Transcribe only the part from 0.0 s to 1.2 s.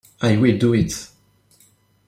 I will do it.